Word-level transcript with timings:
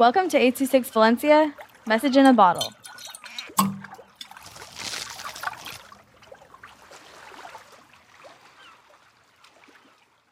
Welcome 0.00 0.30
to 0.30 0.38
826 0.38 0.88
Valencia, 0.92 1.54
message 1.86 2.16
in 2.16 2.24
a 2.24 2.32
bottle. 2.32 2.72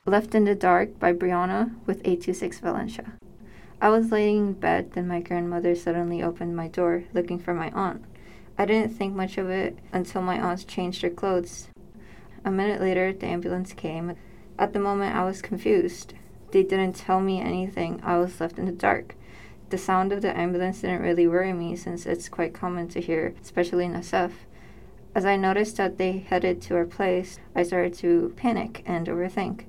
Left 0.07 0.35
in 0.35 0.47
the 0.47 0.55
Dark 0.55 0.99
by 0.99 1.13
Brianna 1.13 1.75
with 1.85 1.99
826 1.99 2.61
Valencia. 2.61 3.13
I 3.79 3.91
was 3.91 4.11
laying 4.11 4.37
in 4.39 4.53
bed, 4.55 4.93
then 4.93 5.07
my 5.07 5.21
grandmother 5.21 5.75
suddenly 5.75 6.23
opened 6.23 6.57
my 6.57 6.69
door 6.69 7.05
looking 7.13 7.39
for 7.39 7.53
my 7.53 7.71
aunt. 7.73 8.03
I 8.57 8.65
didn't 8.65 8.97
think 8.97 9.15
much 9.15 9.37
of 9.37 9.51
it 9.51 9.79
until 9.93 10.23
my 10.23 10.41
aunt 10.41 10.67
changed 10.67 11.03
her 11.03 11.11
clothes. 11.11 11.69
A 12.43 12.51
minute 12.51 12.81
later, 12.81 13.13
the 13.13 13.27
ambulance 13.27 13.75
came. 13.75 14.17
At 14.59 14.73
the 14.73 14.81
moment, 14.81 15.15
I 15.15 15.25
was 15.25 15.43
confused. 15.43 16.15
They 16.53 16.63
didn't 16.63 16.95
tell 16.95 17.21
me 17.21 17.43
anything. 17.43 18.01
I 18.03 18.17
was 18.17 18.41
left 18.41 18.59
in 18.59 18.65
the 18.65 18.73
dark. 18.73 19.15
The 19.71 19.79
sound 19.79 20.13
of 20.13 20.23
the 20.23 20.37
ambulance 20.37 20.81
didn't 20.81 21.03
really 21.03 21.27
worry 21.27 21.53
me 21.53 21.77
since 21.77 22.07
it's 22.07 22.31
quite 22.31 22.55
common 22.55 22.89
to 22.89 23.01
hear, 23.01 23.35
especially 23.43 23.85
in 23.85 23.93
SF. 23.93 24.33
As 25.15 25.27
I 25.27 25.37
noticed 25.37 25.77
that 25.77 25.99
they 25.99 26.19
headed 26.19 26.63
to 26.63 26.77
our 26.77 26.87
place, 26.87 27.39
I 27.55 27.65
started 27.65 27.93
to 27.95 28.33
panic 28.37 28.83
and 28.87 29.07
overthink. 29.07 29.65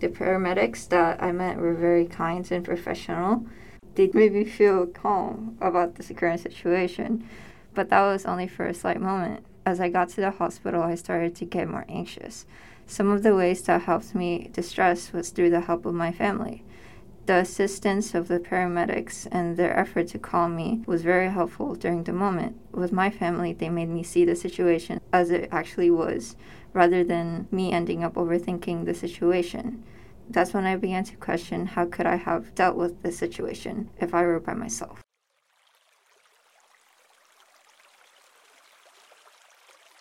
The 0.00 0.08
paramedics 0.08 0.86
that 0.88 1.22
I 1.22 1.32
met 1.32 1.56
were 1.56 1.72
very 1.72 2.04
kind 2.04 2.50
and 2.50 2.64
professional. 2.64 3.46
They 3.94 4.10
made 4.12 4.32
me 4.34 4.44
feel 4.44 4.86
calm 4.86 5.56
about 5.60 5.94
the 5.94 6.14
current 6.14 6.40
situation, 6.40 7.26
but 7.72 7.88
that 7.88 8.02
was 8.02 8.26
only 8.26 8.48
for 8.48 8.66
a 8.66 8.74
slight 8.74 9.00
moment. 9.00 9.46
As 9.64 9.80
I 9.80 9.88
got 9.88 10.10
to 10.10 10.20
the 10.20 10.32
hospital, 10.32 10.82
I 10.82 10.96
started 10.96 11.34
to 11.36 11.46
get 11.46 11.68
more 11.68 11.86
anxious. 11.88 12.44
Some 12.86 13.10
of 13.10 13.22
the 13.22 13.34
ways 13.34 13.62
that 13.62 13.82
helped 13.82 14.14
me 14.14 14.50
distress 14.52 15.14
was 15.14 15.30
through 15.30 15.50
the 15.50 15.62
help 15.62 15.86
of 15.86 15.94
my 15.94 16.12
family. 16.12 16.62
The 17.26 17.36
assistance 17.36 18.14
of 18.14 18.28
the 18.28 18.38
paramedics 18.38 19.26
and 19.32 19.56
their 19.56 19.74
effort 19.78 20.08
to 20.08 20.18
calm 20.18 20.54
me 20.56 20.82
was 20.86 21.00
very 21.02 21.30
helpful 21.30 21.74
during 21.74 22.04
the 22.04 22.12
moment. 22.12 22.56
With 22.70 22.92
my 22.92 23.08
family, 23.08 23.54
they 23.54 23.70
made 23.70 23.88
me 23.88 24.02
see 24.02 24.26
the 24.26 24.36
situation 24.36 25.00
as 25.10 25.30
it 25.30 25.48
actually 25.50 25.90
was, 25.90 26.36
rather 26.74 27.02
than 27.02 27.48
me 27.50 27.72
ending 27.72 28.04
up 28.04 28.14
overthinking 28.14 28.84
the 28.84 28.92
situation. 28.92 29.82
That's 30.28 30.52
when 30.52 30.66
I 30.66 30.76
began 30.76 31.04
to 31.04 31.16
question 31.16 31.66
how 31.66 31.86
could 31.86 32.06
I 32.06 32.16
have 32.16 32.54
dealt 32.54 32.76
with 32.76 33.02
this 33.02 33.16
situation 33.16 33.88
if 33.98 34.12
I 34.12 34.22
were 34.22 34.40
by 34.40 34.52
myself. 34.52 35.03